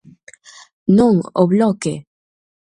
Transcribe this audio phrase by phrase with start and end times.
[0.97, 1.93] ¡Non o Bloque!